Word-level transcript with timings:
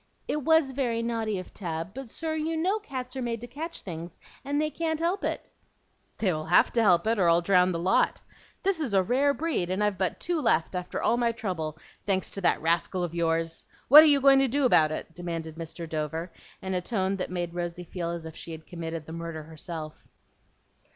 "It 0.27 0.37
WAS 0.41 0.71
very 0.71 1.03
naughty 1.03 1.37
of 1.37 1.53
Tab; 1.53 1.93
but, 1.93 2.09
sir, 2.09 2.33
you 2.33 2.57
know 2.57 2.79
cats 2.79 3.15
are 3.15 3.21
made 3.21 3.39
to 3.41 3.45
catch 3.45 3.81
things, 3.83 4.17
and 4.43 4.59
they 4.59 4.71
can't 4.71 4.99
help 4.99 5.23
it." 5.23 5.47
"They 6.17 6.33
will 6.33 6.47
have 6.47 6.71
to 6.71 6.81
help 6.81 7.05
it, 7.05 7.19
or 7.19 7.29
I'll 7.29 7.41
drown 7.43 7.71
the 7.71 7.77
lot. 7.77 8.19
This 8.63 8.79
is 8.79 8.95
a 8.95 9.03
rare 9.03 9.31
breed, 9.31 9.69
and 9.69 9.83
I've 9.83 9.99
but 9.99 10.19
two 10.19 10.41
left 10.41 10.73
after 10.73 11.03
all 11.03 11.17
my 11.17 11.31
trouble, 11.31 11.77
thanks 12.07 12.31
to 12.31 12.41
that 12.41 12.63
rascal 12.63 13.03
of 13.03 13.13
yours! 13.13 13.63
What 13.89 14.01
are 14.01 14.07
you 14.07 14.21
going 14.21 14.39
to 14.39 14.47
do 14.47 14.65
about 14.65 14.91
it?" 14.91 15.13
demanded 15.13 15.53
Mr. 15.55 15.87
Dover, 15.87 16.31
in 16.63 16.73
a 16.73 16.81
tone 16.81 17.17
that 17.17 17.29
made 17.29 17.53
Rosy 17.53 17.83
feel 17.83 18.09
as 18.09 18.25
if 18.25 18.35
she 18.35 18.53
had 18.53 18.65
committed 18.65 19.05
the 19.05 19.13
murder 19.13 19.43
herself. 19.43 20.07